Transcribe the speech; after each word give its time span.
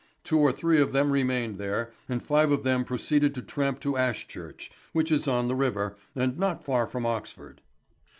Two 0.23 0.39
or 0.39 0.51
three 0.51 0.81
of 0.81 0.93
them 0.93 1.11
remained 1.11 1.59
there, 1.59 1.93
and 2.09 2.25
five 2.25 2.49
of 2.51 2.63
them 2.63 2.83
proceeded 2.83 3.35
to 3.35 3.41
tramp 3.43 3.79
to 3.81 3.95
Ashchurch, 3.99 4.71
which 4.93 5.11
is 5.11 5.27
on 5.27 5.47
the 5.47 5.53
river, 5.55 5.95
and 6.15 6.39
not 6.39 6.63
far 6.65 6.87
from 6.87 7.05
Oxford. 7.05 7.61